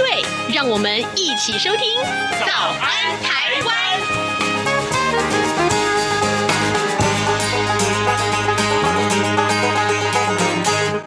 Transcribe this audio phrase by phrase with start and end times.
[0.00, 1.78] 对，让我们一起收听
[2.46, 2.46] 《早
[2.80, 3.76] 安台湾》。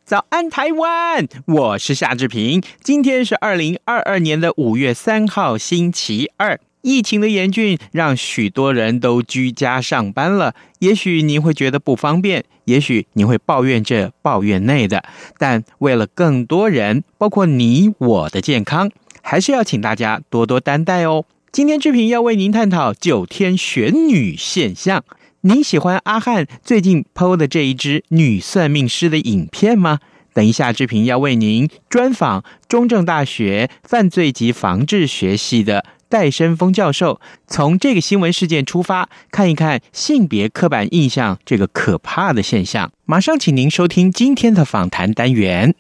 [0.06, 2.62] 早安台湾，我是夏志平。
[2.84, 6.60] 今天是二零二二年的五月三号，星期二。
[6.84, 10.54] 疫情的严峻，让许多人都居家上班了。
[10.80, 15.04] 也许您会觉得不方便，也许您会抱怨这抱怨那的。
[15.38, 18.92] 但为了更多人，包括你我的健康，
[19.22, 21.24] 还是要请大家多多担待哦。
[21.54, 25.06] 今天志平要为您探讨九天玄女现象。
[25.42, 30.00] 您喜欢阿汉最近 PO 的这一支女算命师的影片吗？
[30.34, 35.86] 等一下，志平要为您专访中正大学犯罪及防治学系的。
[36.14, 42.92] 戴伸峰教授从这个新闻事件出发，看一看性别刻板印象这个可怕的现象。
[43.06, 45.74] 马上，请您收听今天的访谈单元。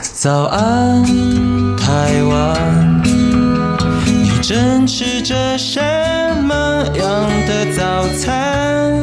[0.00, 1.04] 早安，
[1.76, 3.02] 台湾，
[4.06, 5.78] 你正吃着什
[6.42, 9.02] 么样的早餐？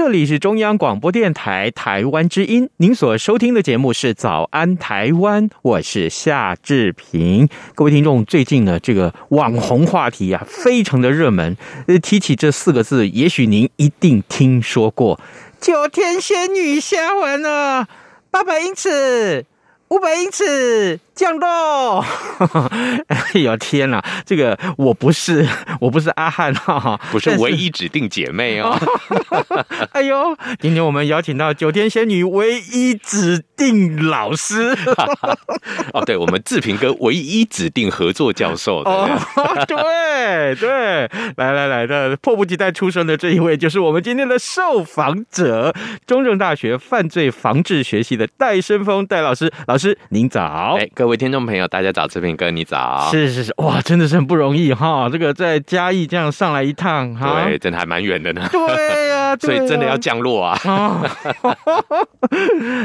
[0.00, 7.48] 这里是中央广播电台台湾之音，您所收听的节目是《早安台湾》，我是夏志平。
[7.74, 11.56] 各位听众，最近呢，这个网红话题啊，非常的热门。
[11.88, 15.20] 呃，提起这四个字，也许您一定听说过
[15.60, 17.88] “九天仙女下凡了
[18.30, 19.46] 八百英尺”。
[19.90, 22.04] 五百英尺降落，
[23.08, 24.04] 哎呦天哪！
[24.26, 25.48] 这个我不是，
[25.80, 28.78] 我不是阿汉哈， 不是唯一指定姐妹哦。
[29.92, 34.76] 哎呦，今天我们邀请到九天仙女唯一指定老师。
[35.94, 38.82] 哦，对，我们志平哥唯一指定合作教授。
[38.82, 39.08] 哦，
[39.66, 45.74] 对对，来来来的迫不及待出生的这一位，就是我们今天的受访者，
[46.06, 49.77] 中正大学犯罪防治学系的戴生峰戴老师老。
[49.78, 50.76] 师，您早！
[50.78, 52.06] 哎，各位听众朋友，大家早！
[52.08, 53.08] 志平哥，你早！
[53.10, 55.08] 是是是，哇，真的是很不容易哈！
[55.10, 58.48] 这个在嘉义这样上来一趟，哈，对，真的还蛮远的呢。
[58.50, 60.58] 对呀、啊，所以真的要降落啊！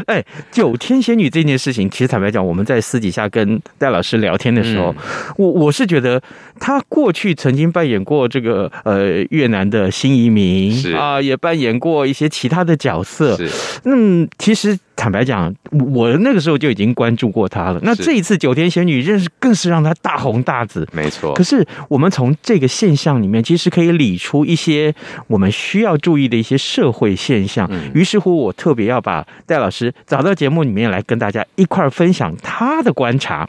[0.07, 6.21] 哎，九天仙女这件事情，其实坦白讲，我们在私底下跟戴老师聊天的时候，嗯、我我是觉得
[6.59, 13.37] 他过去曾经扮演过这个呃越南的新移民，是啊，也扮演过一些其他的角色。
[13.37, 13.49] 是，
[13.85, 14.77] 嗯，其实。
[14.95, 15.51] 坦白讲，
[15.91, 17.79] 我那个时候就已经关注过他了。
[17.81, 20.87] 那这一次九天仙女认识，更是让他大红大紫。
[20.93, 21.33] 没错。
[21.33, 24.93] 可是我们从这个现象里面，其实可以理出一些
[25.25, 27.69] 我们需要注意的一些社会现象。
[27.93, 33.47] 于是乎，我特别要把戴老师找到节目里面来，跟大家一块儿分享他的观察。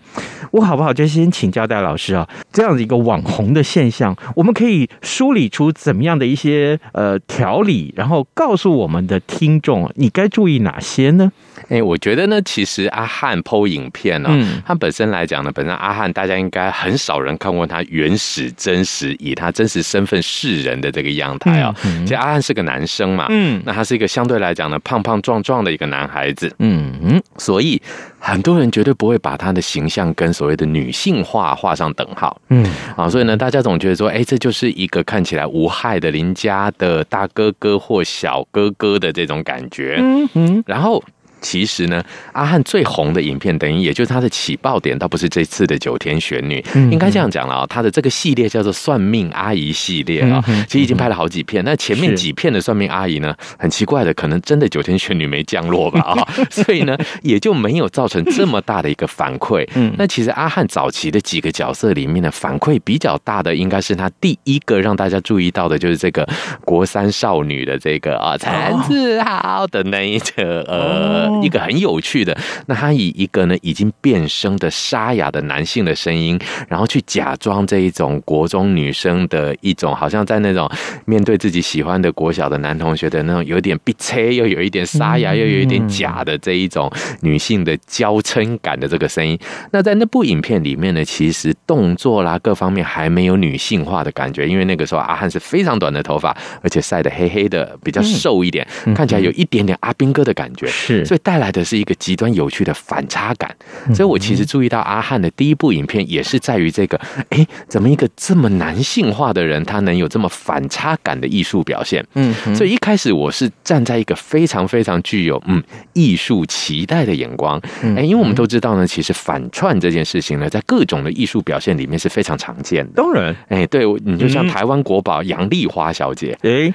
[0.50, 0.92] 我好不好？
[0.92, 11.32] 就先请教戴老师啊，这样的一个网红的现象，我们可以梳理出怎么样的一些呃条理，然后告诉我们的听众，你该注意哪些呢？
[11.68, 21.74] 哎，我觉得呢，其实阿汉 PO 影片呢、哦，嗯、他本身来讲呢，本身阿汉大家应该很少人看过他原始真实以他真实身份示人的这个样态啊、哦。
[21.84, 27.80] 嗯嗯、其实阿汉是个男生嘛，嗯，那他是一个相对来讲呢胖胖壮壮的一个男孩子，嗯嗯，所以
[28.18, 32.64] 很多人绝对不会把他的形象跟所谓的女性化画上等号，嗯。
[32.96, 41.02] 啊，所以呢，大家总觉得说，哎，这就是一个看起来无害的邻家的大哥哥或小哥哥的这种感觉，嗯嗯，然后。
[41.44, 42.02] 其实呢，
[42.32, 47.66] 阿汉最红的影片，等于也就是他的起爆点，倒不是这次的九天玄女，嗯、应该这样讲了啊。
[47.68, 51.62] 他的这个系列叫做“算命阿姨”系列啊，其实已经拍了好几片。
[51.62, 59.68] 那前面几片的算命阿姨呢，很奇怪的，可能真的九天玄女没降落吧啊， 所以呢，也就没有造成这么大的一个反馈。
[59.74, 66.26] 嗯，那其实阿汉早期的几个角色里面呢，反馈比较大的，应该是他第一个让大家注意到的，就是这个
[66.64, 68.50] 国三少女的这个啊，陈
[68.88, 71.33] 志豪的那一个呃。
[71.34, 72.36] 哦，一个很有趣的。
[72.66, 76.38] 那他以一个呢已经变声的沙哑的男性的声音，
[76.68, 80.70] 然后去假装这一种国中女生的一种，好像在那种
[81.04, 86.90] 面对自己喜欢的国小的男同学的那种有点逼切，又有一点沙哑，又有一点假的这一种
[87.20, 89.38] 女性的娇嗔感的这个声音。
[89.72, 103.52] 那在那部影片里面呢，其实动作啦各方面还没有女性化的感觉，因为那个时候阿汉是非常短的头发，而且晒得黑黑的，比较瘦一点，看起来有一点点阿兵哥的感觉，是，所以带来的是一个极端有趣的反差感。
[103.92, 107.00] 所以我其实注意到阿汉的第一部影片也是在于这个，
[107.30, 112.06] 哎，怎么一个这么男性化的人，他能有这么反差感的艺术表现？
[112.14, 115.60] 嗯，所以一开始我是站在一个非常非常具有嗯
[115.94, 117.58] 艺术期待的眼光，
[117.96, 123.02] 哎，因为我们都知道呢，其实反串这件事情呢，在各种的艺术表现里面是非常常见的。
[123.02, 126.72] 当然，哎，对，你就像台湾国宝杨丽花小姐，哎。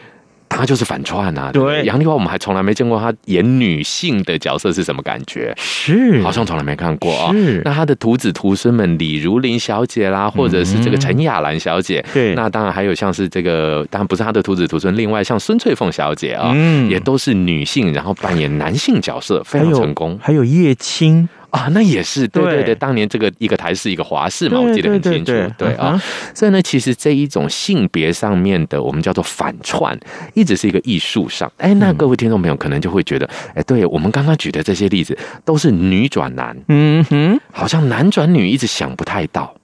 [0.59, 1.51] 她就是反串啊！
[1.53, 5.53] 对，杨丽花，我们还从来没见过她演女性的角色是什么感觉？
[5.57, 7.31] 是，好像从来没看过啊。
[7.31, 20.19] 是，那她的徒子徒孙们，李如林小姐啦，或者是这个陈雅兰小姐，对，那当然还有像是这个，当然不是她的徒子徒孙，另外像孙翠凤小姐啊，嗯，也都是女性，然后扮演男性角色，非常成功。
[20.21, 21.29] 还有叶青。
[21.51, 25.31] 啊，那也是对对对，当年这个一个台式一个华视嘛，我记得很清楚。
[25.57, 26.01] 对啊，
[26.34, 29.98] 所以呢，其实这一种性别上面的，我们叫做反串，
[30.34, 31.51] 一直是一个艺术上。
[31.57, 39.56] 哎，那各位听众朋友可能就会觉得，哎，对我们刚刚举的这些例子都是女转男，嗯哼，好像男转女一直想不太到，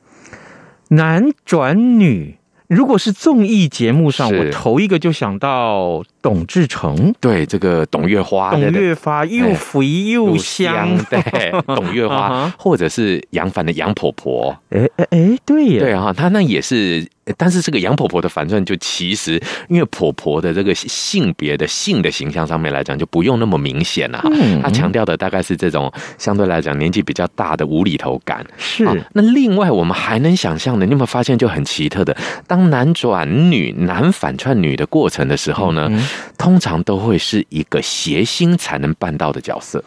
[0.90, 2.38] 男转女。
[2.68, 17.08] 如果是综艺节目上，我头一个就想到董志成，对这个董月花，董月花又肥又香，对 董月花，或者是杨凡的杨婆婆，哎哎哎，对呀，对啊，他那也是。
[17.38, 24.30] 但是这个杨婆婆的反转，就其实因为婆婆的这个性别的性的形象上面来讲，就不用那么明显了哈。
[24.62, 28.46] 她强调的大概是这种相对来讲年纪比较大的无厘头感。
[28.58, 28.86] 是。
[29.14, 32.16] 那另外我们还能想象的，你有没有发现就很奇特的，
[32.48, 35.90] 当男转女、男反串女的过程的时候呢，
[36.38, 39.84] 通常都会是一个谐星才能办到的角色。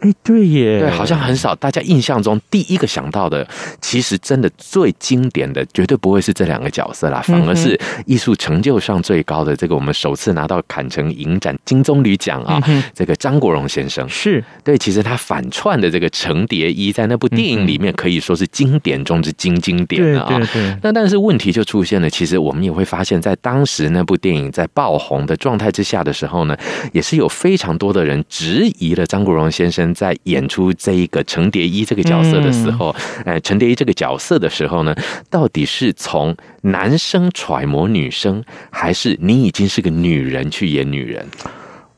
[0.00, 1.54] 哎，对耶，对，好像很少。
[1.54, 3.46] 大家印象中第一个想到的，
[3.80, 12.62] 其实真的最经典的，绝对不会是这两个角色啦，反而是艺术成就上最高的这个，我们首次拿到坎城影展金棕榈奖啊，
[12.94, 14.78] 这个张国荣先生是对。
[14.78, 20.24] 其实他反串的这个程蝶衣，在那部电影里面可以说是经典中之经经典啊。
[20.28, 20.78] 对对对。
[20.82, 26.56] 那但是问题就出现了，其实我们也会发现，在当时那部电影在爆红的状态之下的时候呢，
[26.94, 29.89] 也是有非常多的人质疑了张国荣先生。
[29.94, 32.94] 在演出这一个程蝶衣这个角色的时候，
[33.24, 34.94] 呃，程蝶衣这个角色的时候呢，
[35.28, 41.26] 到底是从男生揣摩女生，还是你已经是个女人去演女人？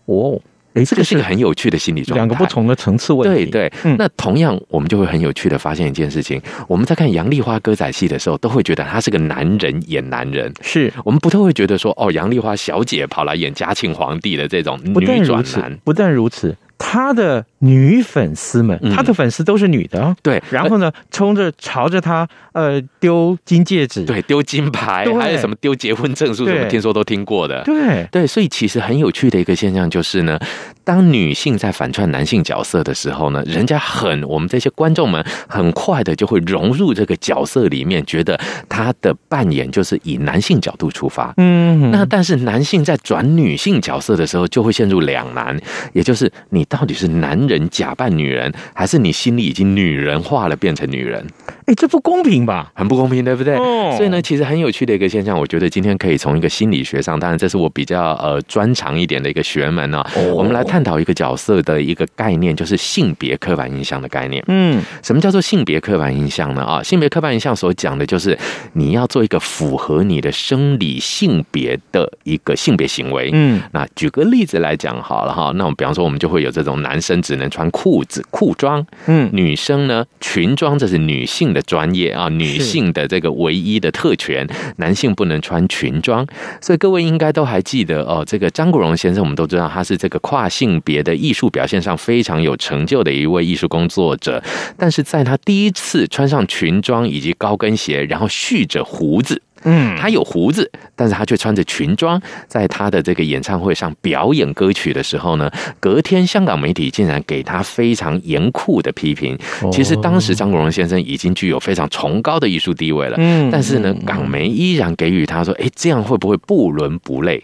[0.07, 0.41] 哦，
[0.75, 3.45] 哎，这个是个很有趣的心理状态，两个不同的层次问题。
[3.51, 15.79] 对对，那同样我们就会很有趣的发现一件事情：我们在看杨丽花歌仔戏的时候，都会觉得他是个男人演男人，是我们不太会觉得说，哦，杨丽花小姐跑来演嘉庆皇帝的这种女转男。
[15.85, 16.57] 不但如此。
[16.85, 20.43] 他的女粉丝们，他的粉丝都是女的，嗯，对。
[20.51, 28.27] 然后呢，冲着朝着他，呃，丢金戒指，对，丢金牌，还有什么丢结婚证书，什么听说都听过的，对对。
[28.27, 30.37] 所以其实很有趣的一个现象就是呢，
[30.83, 38.39] 当女性在反串男性角色的时候呢，人家很，我们这些观众们很快的就会融入这个角色里面，觉得
[38.69, 41.93] 他的扮演就是以男性角度出发，嗯。
[41.93, 45.57] 那但是男性在转女性角色的时候，就会陷入两难，
[45.93, 46.67] 也就是你。
[46.73, 51.27] 到底是男人假扮女人，还是你心里已经女人化了，变成女人？
[51.67, 52.73] 哎，这不公平吧？
[52.75, 53.57] 很不公平，对不对？
[53.57, 53.95] 哦。
[53.97, 60.11] 所以呢，其实很有趣的一个现象，我觉得今天可以从一个心理学上，当然这是我比较呃专长一点的一个学门呢、啊。
[60.17, 60.35] 哦。
[60.35, 64.43] 我们来探讨一个角色的一个概念，就是性别刻板印象的概念。
[64.49, 64.83] 嗯。
[65.03, 66.65] 什么叫做性别刻板印象呢？
[66.65, 68.39] 啊，性别刻板印象所讲的就是
[68.73, 73.29] 你要做一个符合你的生理性别的一个性别行为。
[73.35, 73.61] 嗯。
[73.73, 76.63] 那举个例子来讲好了哈，那我们比方说，我们就会有这。
[76.63, 86.27] 这种男生只能穿裤子裤装，嗯，女生呢裙装，这是女性的专业啊，女性的这个唯一的特权，男性不能穿裙装。
[86.61, 94.43] 所以各位应该都还记得哦，这个张国荣先生，我们都知道他是这个跨性别的艺术表现上非常有成就的一位艺术工作者。
[94.77, 99.43] 但是在他第一次穿上裙装以及高跟鞋，然后蓄着胡子。
[99.65, 109.39] 嗯，他有胡子，但是他却穿着裙装，在他的这个演唱会上表演歌曲的时候呢，隔天香港媒体竟然给他非常严酷的批评。
[109.71, 117.43] 其实当时张国荣先生已经具有非常崇高的艺术地位了，嗯，但是呢，港媒依然给予他说：“哎，这样会不会不伦不类？”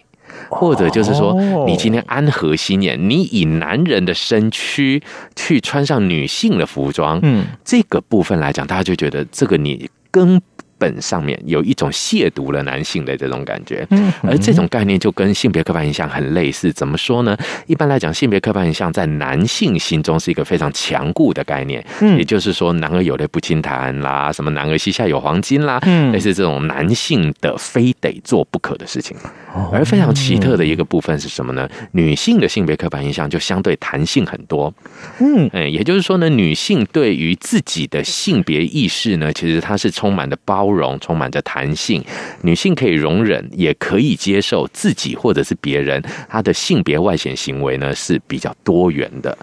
[0.51, 1.35] 或者就是说，
[1.67, 5.03] 你今天安和心眼，你以男人的身躯
[5.35, 10.41] 去穿上女性的服装，嗯，这个部分来讲，大家就觉得这个你跟。
[10.79, 13.87] 本上面有一种亵渎了男性的这种感觉，
[14.23, 16.73] 而这种概念就跟性别刻板印象很类似。
[16.73, 17.37] 怎么说呢？
[17.67, 21.85] 一般来讲，性别刻板印象在男性心中是一个非常强固的概念，
[22.17, 25.81] 也就是说，男儿有泪不轻弹啦，什么男儿膝下有黄金啦，
[26.13, 29.17] 类似这种男性的非得做不可的事情。
[29.73, 31.69] 而非常奇特的一个部分是什么呢？
[31.93, 34.73] 女性的性别刻板印象就相对弹性很多。
[35.21, 42.05] 嗯，哎，也就是说呢，女性对于自己的性别意识呢，其实它是充满着包容，充满着弹性。
[42.43, 49.37] 女性可以容忍，也可以接受自己或者是别人她的性别外显行为呢，是比较多元的。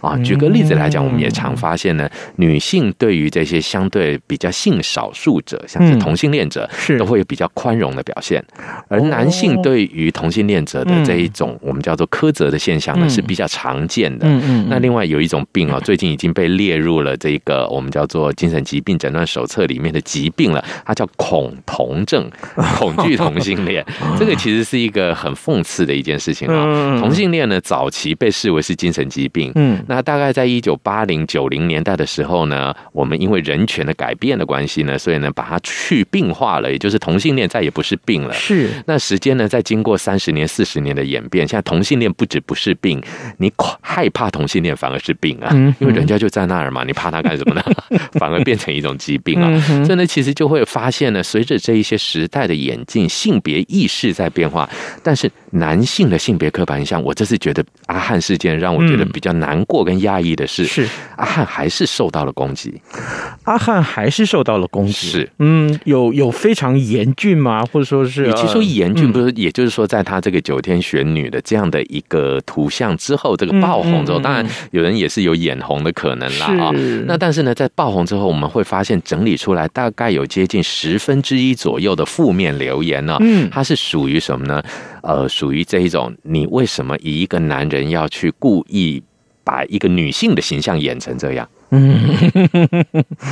[0.00, 8.42] 啊，举个例子来讲，我们也常发现呢，女性对于这些相对比较性少数者，像是同性恋者，是都会有比较宽容的表现，
[8.88, 14.26] 而男性对于同性恋者的这一种我们叫做苛责的现象呢，是比较常见的。
[14.68, 22.30] 那另外有一种病啊， 最近已经被列入了这个我们叫做精神疾病诊断手册里面的疾病了，它叫恐同症，
[22.78, 23.84] 恐惧同性恋。
[24.18, 26.98] 这个其实是一个很讽刺的一件事情啊。
[27.00, 29.50] 同性恋呢，早期被视为是精神疾病。
[29.56, 29.78] 嗯。
[29.88, 38.34] 那大概在一九八零九零年代的时候呢，我们因为人权的改变的关系呢，所以呢把它去病化了，也就是同性恋再也不是病了。
[38.34, 38.68] 是。
[38.86, 43.02] 那时间呢，在经过三十年、四十年的演变，现在同性恋不止不是病，
[43.38, 45.48] 你害怕同性恋反而是病啊，
[45.80, 47.62] 因为人家就在那儿嘛，你怕他干什么呢？
[48.20, 49.58] 反而变成一种疾病啊。
[49.84, 54.68] 所以呢，其实就会发现呢，随着这一些时代的演进，性别意识在变化，
[55.02, 59.77] 但是男性的性别刻板印象，我这次觉得阿汉事件让我觉得比较难过。
[59.78, 62.80] 我跟压抑的是，是阿汉还是受到了攻击，
[63.44, 67.64] 阿汉还是受到了攻击，是嗯，有有非常严峻吗？
[67.72, 76.72] 或者说是，与其说严峻，不是，也就是说，在他这个九天玄女的这样的一个图像之后，这个爆红之后，当然有人也是有眼红的可能啦啊。
[77.06, 84.62] 那但是呢，在爆红之后，我们会发现整理出来大概有接近十分之一左右的负面留言呢，嗯，它是属于什么呢？
[85.02, 89.02] 呃，属于这一种，你为什么以一个男人要去故意？
[89.48, 91.88] 把一个女性的形象演成这样，嗯，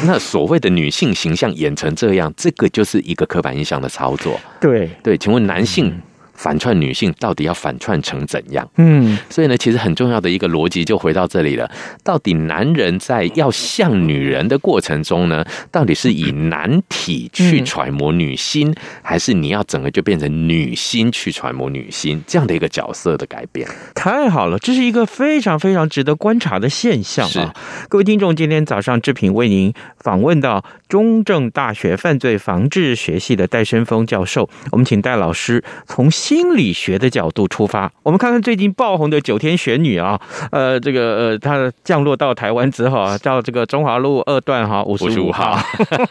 [0.06, 4.40] 那所谓的女性形象演成这样，这个就是一个刻板印象的操作。
[4.58, 5.92] 对对，请问男性？
[6.37, 8.69] 反串女性到底要反串成怎样？
[8.76, 11.71] 嗯，所以呢，其实很重要的一个逻辑就回到这里了。
[12.05, 23.66] 到底男人在要像女人的过程中呢，到底是以男体去揣摩女心，还是你要整个就变成女心去揣摩女心这样的一个角色的改变？
[23.95, 27.55] 太好了，这是一个非常非常值得观察的现象啊！
[27.88, 36.11] 各位听众，今天早上志平为您访问到中正大学犯罪防治学系的戴申峰教授，我们请戴老师从。
[36.26, 45.56] 心理学的角度出发，我们看看最近爆红的九天玄女啊，呃，这个呃，她降落到台湾之后啊， 到这个中华路二段哈五十五号。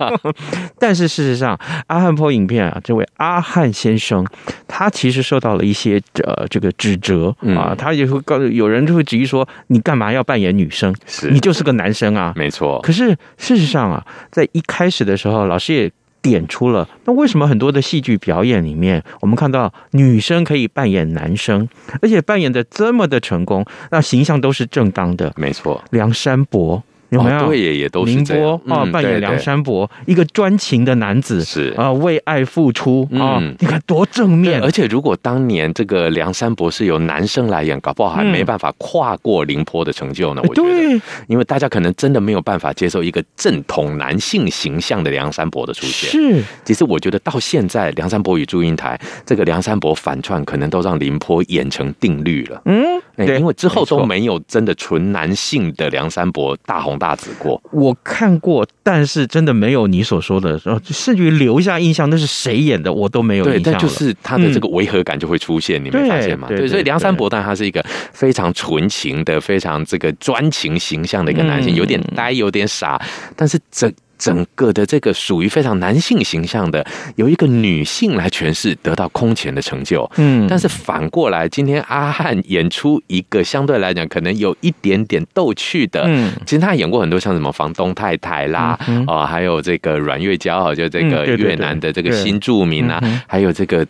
[0.80, 4.26] 但是事实上，阿汉 PO 影片啊，这位阿汉先生，
[4.70, 10.96] 他其实受到了一些呃这个指责啊，他也会告诉有人就会质疑说，你干嘛要扮演女生？
[11.06, 12.80] 是你就是个男生啊，没错。
[12.82, 15.92] 可是事实上啊，在一开始的时候，老师也。
[16.26, 21.70] 点出了，那为什么很多的戏剧表演里面，我们看到女生可以扮演男生，
[22.02, 25.32] 而且扮演的这么的成功，那形象都是正当的？
[25.38, 26.82] 没错，梁山伯。
[27.16, 27.48] 有没有？
[27.48, 28.44] 对，也也都是这样。
[28.66, 34.62] 宁波啊，扮演梁山伯，一个专情的男子，是啊，为爱付出啊，你看多正面。
[34.62, 40.42] 而且，如果当年这个梁山伯是由男生来演，搞不好还没办法跨过宁波的成就呢。
[40.44, 46.10] 我觉得，因为大家可能真的没有办法接受一个正统男性形象的梁山伯的出现。
[46.10, 52.62] 是，其实我觉得到现在，《梁山伯与祝英台》这个梁山伯反串，可能都让宁波演成定律了。
[52.66, 52.84] 嗯，
[53.18, 63.62] 对，因为之后都没有真的纯男性的梁山伯大红大紫过，我看过，但是真的没有你所说的，甚至于留下印象，那是谁演的，我都没有印象。
[63.64, 66.48] 对，但就是他的这个违和感就会出现，嗯、你没发现吗？
[66.48, 73.02] 对，所以梁山伯当然他是一个非常纯情的、非常这个专情形象的一个男性，嗯、有点呆，有点傻，
[73.36, 73.92] 但是这。
[74.18, 80.10] 整个的这个属于非常男性形象的，由一个女性来诠释，得到空前的成就。
[80.18, 89.04] 嗯，但是反过来，今天阿汉演出一个相对来讲可能有一点点逗趣的，嗯，其实他演过很多像什么房东太太啦，啊、嗯。
[89.08, 93.86] 呃，还有这个阮月娇，就这个越南的这个新住民啊，还有这个。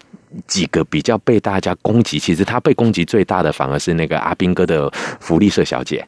[0.48, 6.06] 几个比较被大家攻击，其实他被攻击最大的反而是那个阿兵哥的福利社小姐，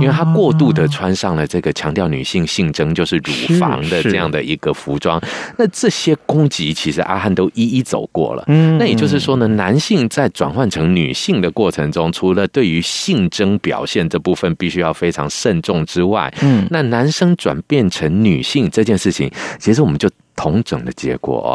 [0.00, 5.20] 因为他过度的穿上了这个强调女性性征就是乳房的这样的一个服装。
[5.56, 8.44] 那这些攻击其实阿汉都一一走过了。
[8.48, 20.08] 嗯，那也就是说呢，男性在转换成女性的过程中，除了对于性征表现这部分必须要非常慎重之外，嗯，那男生转变成女性这件事情，其实我们就。
[20.38, 21.52] 同整的结果哦，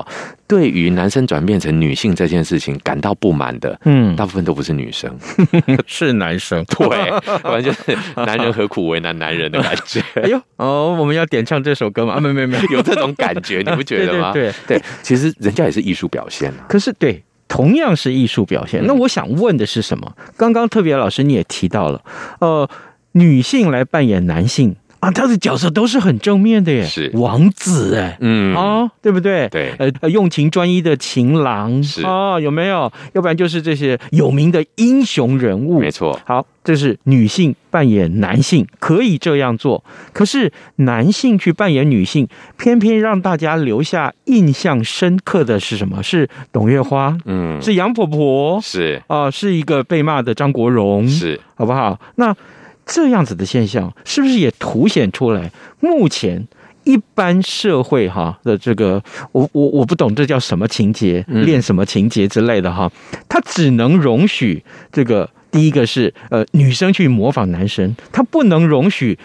[0.52, 5.10] 对于男生转变成女性这件事情感到不满的，嗯，大部分都不是女生，
[5.88, 6.90] 是男生， 对，
[7.40, 10.04] 反正就是男人何苦为难男人的感觉。
[10.22, 12.16] 哎呦，哦，我们要点唱这首歌吗？
[12.16, 14.34] 啊，没没没，有这种感觉，你不觉得吗？
[14.34, 16.66] 对对，对，对，其实人家也是艺术表现啊。
[16.68, 18.86] 可是对，同样是艺术表现。
[18.86, 20.14] 那我想问的是什么？
[20.36, 22.02] 刚刚特别老师你也提到了，
[22.42, 22.70] 呃，
[23.14, 24.76] 女性来扮演男性。
[25.02, 29.50] 啊，他的角色都是很正面的耶，是王子哎，嗯啊，对不对？
[29.50, 32.92] 对，呃，用情专一的情郎是啊，有没有？
[33.14, 36.20] 要不然就是这些有名的英雄人物，没错。
[36.24, 42.28] 好，这是女性扮演男性可以这样做，可是男性去扮演女性，
[42.60, 46.04] 偏偏让大家留下印象深刻的是什么？
[46.04, 52.00] 是董月花，嗯，是杨婆婆，是啊，是一个被骂的张国荣，是好不好？
[52.18, 52.36] 那。
[52.94, 55.50] 这样子的现象是不是也凸显出来？
[55.80, 56.46] 目前
[56.84, 62.92] 一般社会哈的这个，我我我不懂这叫什么情节，练什么情节之类的哈，
[63.30, 69.18] 他只能容许这个第一个是呃女生去模仿男生，他不能容许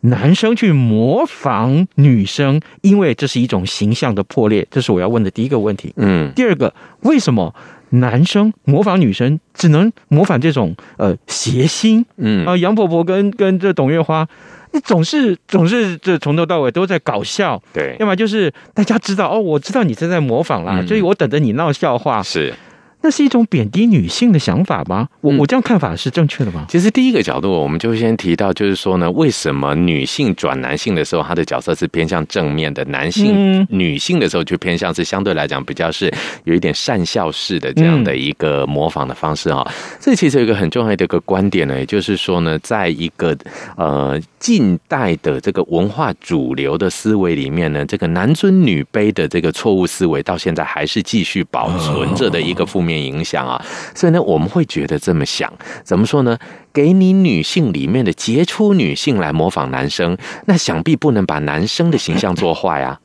[0.00, 4.66] 男生去模仿女生，因为这是一种形象的破裂。
[4.70, 5.92] 这是我要问的第一个问题。
[5.96, 6.72] 嗯，第二个
[7.02, 7.54] 为什么？
[7.90, 12.46] 男生模仿女生，只能模仿这种呃谐星，嗯。
[12.46, 14.26] 啊，杨婆婆跟跟这董月花，
[14.72, 22.54] 你总是总是这从头到尾都在搞笑，对，要么就是大家知道哦，我知道你正在模仿啦，嗯、所以我等着你闹笑话，是。
[23.02, 25.08] 那是一种贬低女性的想法吗？
[25.22, 26.66] 我我这样看法是正确的吗？
[26.68, 36.12] 其实第一个角度，我们就先提到，就是说呢，为什么女性转男性的时候，她的角色是偏向正面的；男性、女性的时候，就偏向是相对来讲比较是
[36.44, 39.66] 有一点善笑式的这样的一个模仿的方式哈。
[39.98, 43.34] 这其实有一个很重要的一个观点呢，也就是说呢，在一个
[43.76, 52.89] 呃近代的这个文化主流的思维里面呢，这个男尊女卑的这个错误思维，到现在还是继续保存着的一个负面。
[52.90, 55.52] 面影响啊，所以呢，我们会觉得这么想，
[55.84, 56.36] 怎么说呢？
[56.72, 63.00] 给你女性里面的杰出女性来模仿男生，那想必不能把男生的形象做坏啊。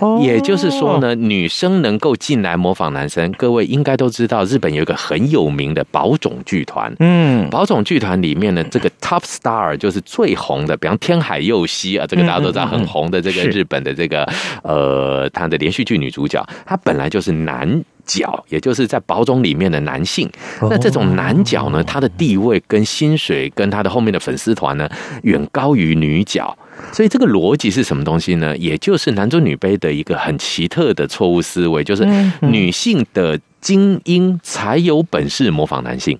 [0.20, 6.94] 也就是说呢，女生能够进来模仿男生，各位应该都知道，日本有一个很有名的宝冢剧团。
[6.98, 14.28] 嗯，宝冢剧团里面呢，这个 top star 就是最红的，比方天海佑希啊，这个大家都知道很红的这个日本的这个
[14.62, 17.82] 呃，他的连续剧女主角，她本来就是男。
[18.08, 20.28] 角，也就是在宝种里面的男性，
[20.62, 24.88] 那这种男角呢，他的地位跟薪水跟他的后面的粉丝团呢，
[25.22, 26.56] 远高于女角，
[26.90, 28.56] 所以这个逻辑是什么东西呢？
[28.56, 32.04] 也就是男尊女卑的一个很奇特的错误思维，就是
[32.40, 36.18] 女性的精英才有本事模仿男性，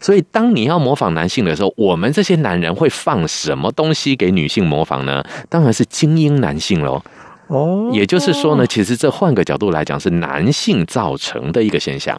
[0.00, 5.24] 所以当你要模仿男性的时候，我们这些男人会放什么东西给女性模仿呢？
[5.48, 7.02] 当然是精英男性喽。
[7.48, 12.18] 哦，也就是说呢，其实这换个角度来讲，是男性造成的一个现象。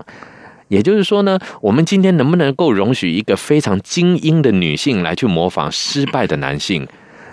[0.69, 6.87] 也就是说呢，我们今天能不能够容许一个非常精英的女性来去模仿失败的男性？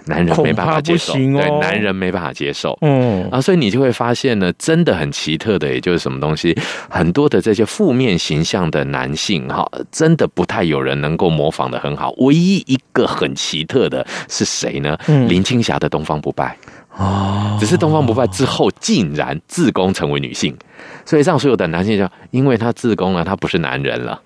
[0.07, 2.77] 男人没办法接受，对，男人没办法接受。
[2.83, 6.55] 嗯啊，所以你就会发现呢，真的很奇特的，也就是什么东西，
[6.91, 12.13] 很多的这些负面形象的男性哈，真的不太有人能够模仿的很好。
[12.19, 14.95] 唯一一个很奇特的是谁呢？
[15.27, 16.55] 林青霞的《东方不败》。
[16.97, 20.57] 哦，只是东方不败之后竟然自宫成为女性，
[21.05, 24.21] 所以让所有的男性就因为他自宫了，他不是男人了。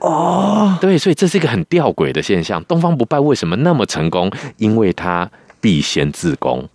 [0.00, 2.62] 哦，对，所以这是一个很吊诡的现象。
[2.64, 4.30] 东方不败为什么那么成功？
[4.58, 5.28] 因为他
[5.60, 6.68] 必先自宫。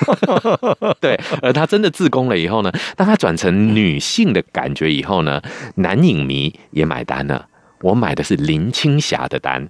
[1.00, 5.40] 对，而他真的自宫了以后呢，当他转成女性的感觉以后呢，
[5.76, 7.46] 男影迷也买单了。
[7.82, 9.68] 我买的是林青霞的单，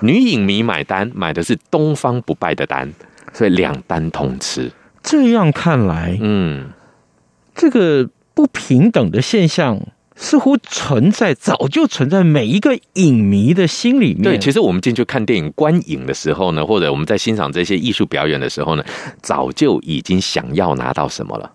[0.00, 2.92] 女影迷买单买的是东方不败的单。
[3.36, 4.72] 所以两单通吃，
[5.02, 6.70] 这样看来，嗯，
[7.54, 9.78] 这个不平等的现象
[10.14, 14.22] 似乎存在，早就存在每一个影迷的心里面。
[14.22, 18.82] 对，其实我们进去看电影观影的时候呢，或者我们在欣赏这些艺术表演的时候呢，
[19.20, 21.52] 早就已经想要拿到什么了。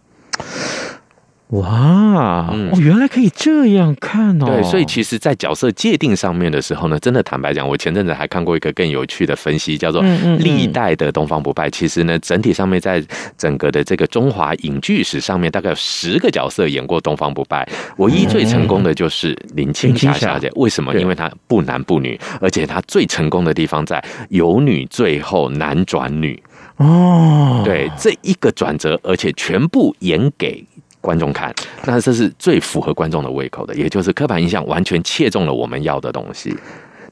[1.52, 4.46] 哇，哦，原来可以这样看哦。
[4.46, 10.02] 对，所以其实，在角色界定上面的时候呢，真的坦白讲，我前阵子还看过一个更有趣的分析，叫做
[10.40, 11.70] “历代的东方不败”。
[11.72, 13.04] 其实呢，整体上面在
[13.38, 20.50] 整个的这个中华影剧史上面，大概有十个角色演过东方不败，唯一最成功的就是林青霞小姐。
[20.56, 20.96] 为什么？
[20.96, 26.42] 因为她不男不女，而且她最成功的地方在有女最后男转女。
[26.78, 30.66] 哦，对，这一个转折，而且全部演给。
[31.02, 31.54] 观众看，
[31.86, 36.56] 那这是最符合观众的胃口的，也就是刻板印象完全切中了我们要的东西。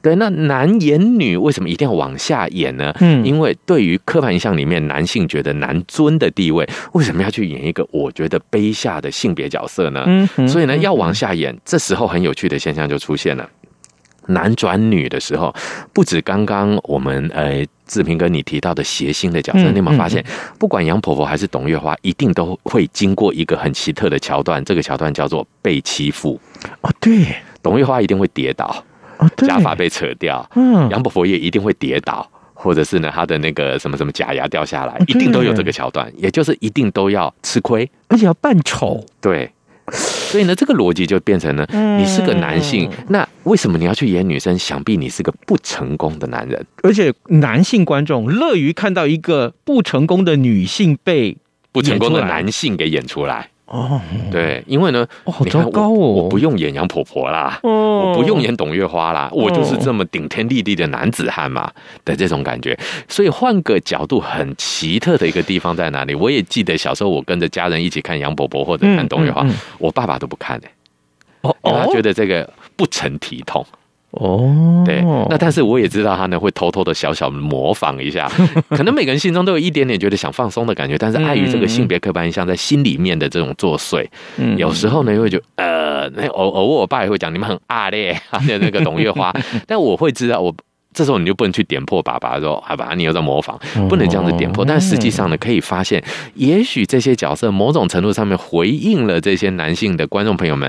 [0.02, 2.90] 对，那男演女为什么一定要往下演呢？
[3.00, 10.02] 嗯，因为对于刻板印象里面男性觉得男尊的地位，为什么要去演一个我觉得卑下的性别角色呢？
[10.06, 13.46] 嗯，所以呢，要往下演，这时候很有趣的现象就出现了。
[14.30, 15.54] 男转女的时候，
[15.92, 20.24] 不止刚刚我们呃志平哥你提到的谐星的角色，嗯、你有没有发现，
[20.58, 26.40] 不管杨婆婆还是董月花，一定都会经过一个很奇特的桥段，这个桥段叫做被欺负。
[26.80, 28.84] 哦，对，董月花一定会跌倒，
[29.18, 39.50] 哦，假发被扯掉，嗯，杨婆婆也一定会跌倒，或者是呢，她的那个什么什么假牙掉下来，一定都有这个桥段，也就是一定都要吃亏，而且要扮丑，对。
[40.30, 41.66] 所以呢，这个逻辑就变成了：
[41.98, 44.56] 你是个男性，那为什么你要去演女生？
[44.58, 46.64] 想必你是个不成功的男人。
[46.82, 51.36] 而且男性观众乐于看到一个不成功的女性被
[51.72, 53.50] 不成功的男性给演出来。
[53.70, 54.00] 哦，
[54.32, 61.70] 对，因为呢，哦，好糟糕哦，我不用演杨婆婆啦，我不用演董月花啦，我就是这么顶天立地的男子汉嘛
[62.04, 62.76] 的这种感觉。
[63.08, 66.16] 所以换个角度，很奇特的一个地方在哪里？
[66.16, 69.46] 我也记得小时候，我跟着家人一起看杨婆婆或者看董月花，
[69.78, 70.66] 我爸爸都不看的，
[71.42, 73.64] 哦，他觉得这个不成体统。
[74.12, 78.28] 哦，对，那但是我也知道他呢会偷偷的小小模仿一下，
[78.70, 84.04] 可能每个人心中都有一点点觉得想放松的感觉，但是碍于这个性别刻板印象在心里面的这种作祟，
[84.36, 89.32] 嗯，有时候呢又会觉得呃，那偶偶尔我爸也会讲你们很阿咧，的那个董月花，
[89.64, 90.52] 但我会知道我
[90.92, 93.56] 这时候你就不能去点破爸爸说，好吧，你又在模仿，
[93.88, 96.02] 不能这样子点破，但实际上呢可以发现，
[96.34, 100.68] 也许这些角色某种程度上面回应了这些男性的观众朋友们。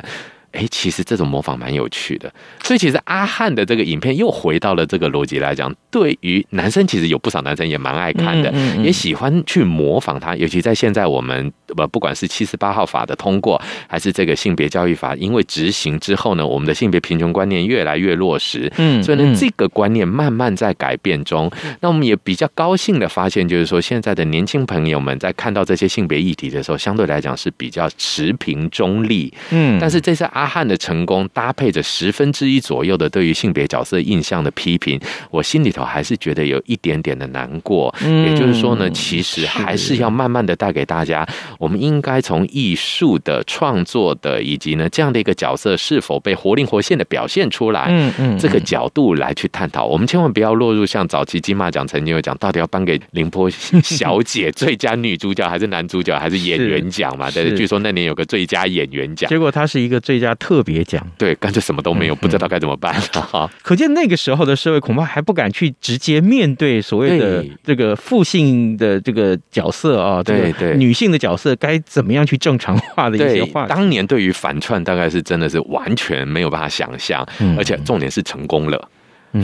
[0.52, 2.32] 哎，其实这种模仿蛮有趣的，
[2.64, 10.36] 所以其实阿汉的这个影片又回到了这个逻辑来讲，对于男生其实有不少男生也蛮爱看的，嗯嗯嗯、也喜欢去模仿他。
[10.36, 21.50] 尤其在现在我们不不管是七十八号法的通过，还是这个性别教育法，因为执行之后呢，我们的性别平穷观念越来越落实，嗯，所以呢，这个观念慢慢在改变中。
[21.80, 30.42] 那我们也比较高兴的发现，就是说现在的年轻朋友们在看到这些性别议题的时候，相对来讲是比较持平中立，嗯，但是这次阿。
[30.42, 37.94] 阿汉的成功搭配着十分之一左右的对于性别角色印象的批评，我心里头还是觉得有一点点的难过。
[38.04, 41.24] 嗯，也就是说呢，其实还是要慢慢的带给大家，
[41.62, 49.86] 我们应该从艺术的创作的以及呢这样的一个角色是否被活灵活现的表现出来，嗯嗯，这个角度来去探讨。
[49.86, 53.48] 我们千万不要落入像早期金马奖曾经有讲，到底要颁给凌波
[53.84, 57.30] 小姐最佳女主角还是男主角还是演员奖嘛？
[57.32, 60.32] 对，据说那年有个最佳演员奖，结果他是一个最佳。
[60.42, 63.52] 特别奖，对，干脆什么都没有，不知道该怎么办了哈。
[63.62, 73.68] 可见那个时候的社会恐怕还不敢去直接面对所谓的这个父性的这个角色啊，对对，女性的角色该怎么样去正常化的一些话。
[73.68, 77.26] 当年对于反串，大概是真的是完全没有办法想象，
[77.58, 78.90] 而且重点是成功了。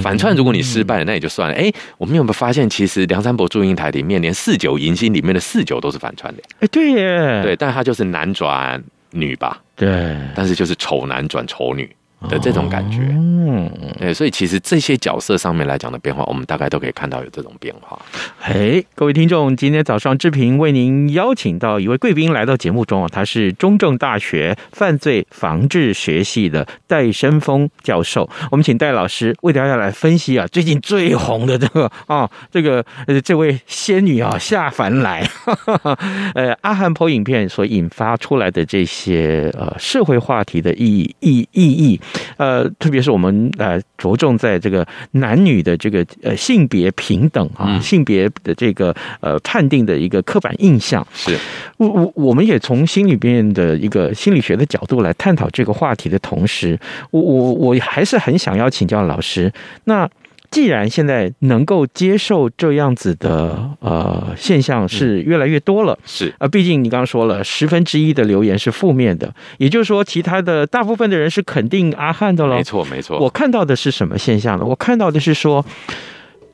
[0.03, 1.55] 反串如果你失败了，那也就算了。
[1.55, 6.43] 哎，我们有没有发现，其实梁山伯祝英台里面连四九迎新里面的四九都是反串的？
[6.59, 9.61] 哎，对耶，对，但他就是男转女吧。
[9.77, 11.89] 对，但是就是丑男转丑女。
[12.29, 17.97] 的这种感觉，嗯，对，所以其实这些角色上面来讲的变化，我们大概都可以看到有这种变化。
[18.39, 28.27] 嘿，各位听众，今天早上志平为您邀请到一位贵宾来到节目中啊，他是中正大学犯罪防治学系的戴生峰教授。
[28.49, 35.53] 我们请戴老师为大家来分析啊，最近最红的这个啊，这个呃，这位仙女啊下凡来，哈
[35.83, 35.97] 哈
[36.33, 42.01] 呃，阿汉 PO 影片所引发出来的这些呃社会话题的意义意意义。
[42.37, 51.37] 呃，特别是我们呃着重在这个男女的这个呃性别平等啊，性别的这个呃判定的一个刻板印象，是
[51.77, 56.79] 我我我们也从心里边的一个心理学的角度来探讨这个话题的同时，
[57.11, 59.51] 我我我还是很想要请教老师
[59.85, 60.09] 那。
[60.49, 72.55] 既然现在能够接受这样子的呃现象是越来越多了，是啊，毕竟你刚刚说了十分之一的留言是负面的，也就是说，其他的大部分的人是肯定阿汉的了。
[72.55, 73.19] 没错，没错。
[73.19, 74.65] 我看到的是什么现象呢？
[74.65, 75.65] 我看到的是说，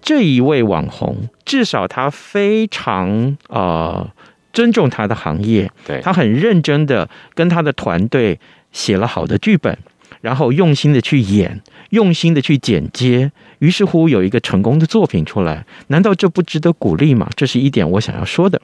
[0.01, 4.09] 这一位网红至少他非常呃
[4.51, 8.39] 尊重他的行业，对，他很认真的跟他的团队
[8.71, 9.77] 写了好的剧本，
[10.23, 17.29] 然后用心的去演，用心的去剪接，于是乎有一个成功的作品出来，难道这不值得鼓励吗？
[17.35, 18.61] 这是一点我想要说的。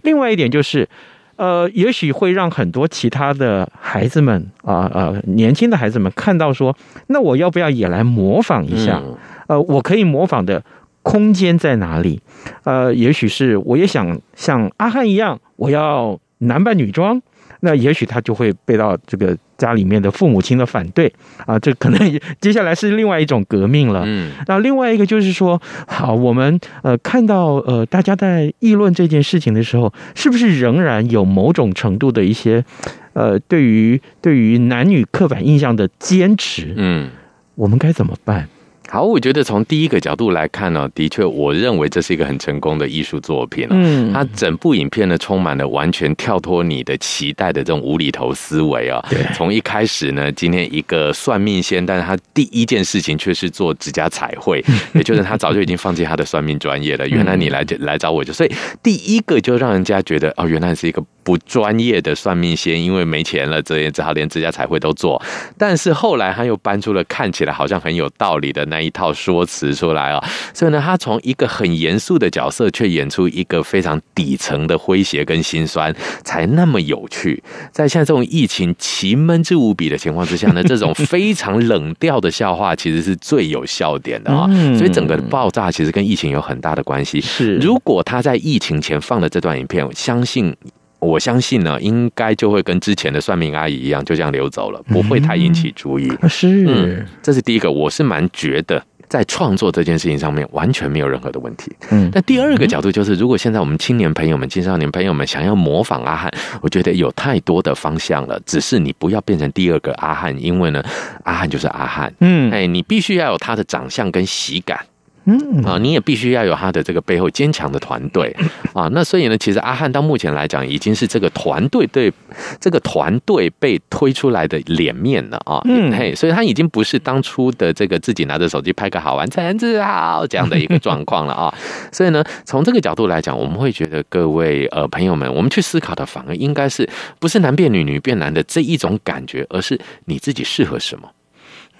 [0.00, 0.88] 另外一点就是，
[1.36, 6.74] 呃，也许会让很多其他的孩子们啊呃，呃年轻的孩子们看到说，
[7.08, 9.02] 那我要不要也来模仿一下？
[9.04, 10.64] 嗯、呃，我可以模仿的。
[11.04, 12.20] 空间在哪里？
[12.62, 17.20] 呃，也许是我也想像阿汉一样，我要男扮女装，
[17.58, 21.12] 那也许他就会被到这个家里面的父母亲的反对
[21.46, 24.02] 啊，这可能接下来是另外一种革命了。
[24.04, 32.64] 嗯，那另外一个就是说，好，我们呃看到呃大家在议论这件事情的时候，是不是仍然有某种程度的一些
[33.12, 36.74] 呃对于对于男女刻板印象的坚持？
[36.76, 37.10] 嗯，
[37.54, 38.48] 我们该怎么办？
[38.88, 43.66] 好，我觉得从第一个角度来看呢，的确，我认为这是一个很成功的艺术作品。
[43.70, 49.02] 嗯，它整部影片呢，充满了完全跳脱你的期待的这种无厘头思维啊。
[49.08, 54.62] 对，从一开始呢，今天一个算命仙，但是他第一件事情却是做指甲彩绘，
[54.94, 57.08] 也就是他早就已经放弃他的算命专业了。
[57.08, 61.02] 原来你来来找我就，所以第一个就让人家觉得哦，原来是一个。
[61.22, 65.20] 不专业的算命仙，因为没钱了，这也只好连指甲彩绘都做。
[65.56, 77.42] 但是后来他又搬出了看起来好像很有道理的那一套说辞出来啊，所以呢，他从一个很严肃的角色，却演出一个非常底层的诙谐跟心酸，才那么有趣。
[77.70, 84.46] 在现在这种疫情奇闷之无比的情况之下呢，这种非常冷调的笑话，其实是最有笑点的啊。
[84.76, 87.20] 所以整个的爆炸其实跟疫情有很大的关系。
[87.20, 90.54] 是，如果他在疫情前放的这段影片，我相信。
[91.02, 96.10] 我相信呢，应该就会跟之前的算命阿姨一样，就这样流走了，不会太引起注意。
[96.22, 101.72] 嗯、是、嗯，这是第一个，我是蛮觉得在创作这件事情上面完全没有任何的问题。
[101.90, 108.40] 嗯，那第二个角度就是，如果现在我们青年朋友们、青少年朋友们想要模仿阿汉，我觉得有太多的方向了。
[108.46, 110.80] 只是你不要变成第二个阿汉，因为呢，
[111.24, 112.14] 阿汉就是阿汉。
[112.20, 114.78] 嗯，哎，你必须要有他的长相跟喜感。
[115.24, 118.34] 嗯啊，你也必须要有他的这个背后坚强的团队
[118.74, 118.88] 啊。
[118.92, 122.12] 那所以呢，其实阿汉到目前来讲，已经是这个团队对
[122.60, 125.60] 这个团队被推出来的脸面了啊。
[125.64, 131.54] 嗯，嘿，所以他已经不是当初的这个自己拿着手机拍个好玩、陈自豪这样的一个状况了啊。
[131.92, 141.08] 所以呢，从这个角度来讲，我们会觉得各位呃朋友们，我们去思考的反而应该是不是男变女、女变男的这一种感觉，而是你自己适合什么。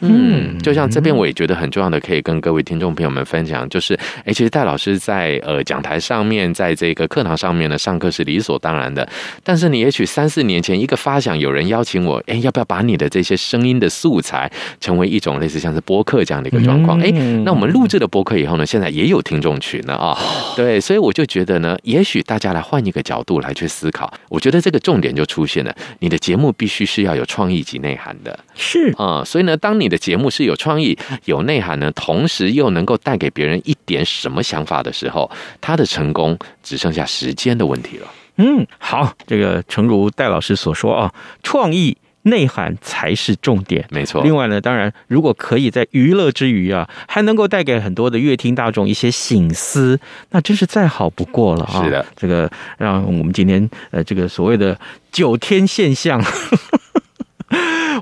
[0.03, 9.09] 嗯，就像这边我也觉得很重要的，可以跟各位听众朋友们分享，就是，哎，其实戴老师在呃讲台上面，在这个课堂上面呢，上课是理所当然的。
[9.45, 17.01] 但是你也许三四年前一个发想，有人邀请我，哎，要不要把你的这些声音的素材，成为一种类似像是播客这样的一个状况？
[17.01, 17.11] 哎，
[17.45, 20.19] 那我们录制了播客以后呢，现在也有听众群了啊。
[20.57, 38.07] 对，所以我就觉得呢，也许大家来换一个角度来去思考，我觉得这个重点就出现了，你的节目必须是要有创意及内涵的，是啊，所以呢，当你的节目是有创意、有内涵呢，同时又能够带给别人一点什么想法的时候，他的成功只剩下时间的问题了。
[38.37, 44.23] 嗯，好，这个诚如戴老师所说啊，创意内涵才是重点，没错。
[44.23, 50.01] 另外呢，当然，如果可以在娱乐之余啊，还能够带给很多的乐听大众一些醒思，
[50.31, 51.85] 那真是再好不过了啊。
[51.85, 54.79] 是的，这个让我们今天呃，这个所谓的
[55.11, 56.19] 九天现象。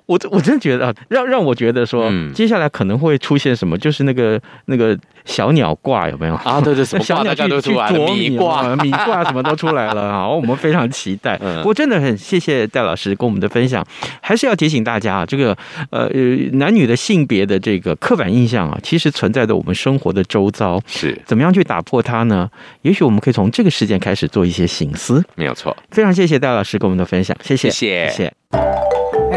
[0.06, 6.60] 我 我真的觉得啊，让让我觉得说，接下来可能会出现什么，就是那个那个小鸟挂有没有啊？
[6.60, 10.12] 对对，什么 小鸟都出来了，米挂、米挂什么都出来了。
[10.12, 11.36] 好，我们非常期待。
[11.38, 13.84] 不过真的很谢谢戴老师跟我们的分享，
[14.20, 15.56] 还是要提醒大家啊，这个
[15.90, 16.08] 呃
[16.52, 22.48] 男女的性别的这个刻板印象啊，其实存在在我们生活的周遭，是怎么样去打破它呢？
[22.82, 25.22] 也许我们可以从这个事件开始做一些醒思。
[25.34, 28.32] 没有错，非常谢谢戴老师跟我们的分享，谢谢谢谢。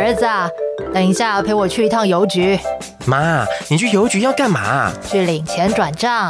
[0.04, 0.50] 儿子啊，
[0.94, 2.60] 等一下陪我去一趟邮局。
[3.06, 4.92] 妈，你去邮局要干嘛？
[5.02, 6.30] 去领钱转账。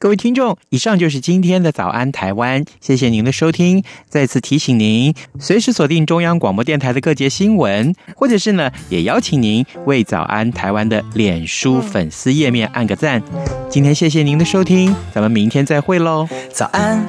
[0.00, 3.82] 各位听众，以上就是今天的早安台湾，谢谢您的收听。
[4.08, 13.20] 再次提醒您，随时锁定中央广播电台的各节新闻，或者是呢，也邀请您为早安台湾的脸书粉丝页面按个赞。
[13.68, 16.28] 今天谢谢您的收听，咱们明天再会喽。
[16.52, 17.04] 早安，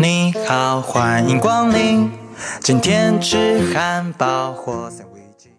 [0.00, 2.08] 你好，欢迎光临，
[2.60, 4.88] 今天吃汉堡或。